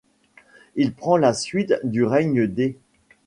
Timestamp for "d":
2.47-2.75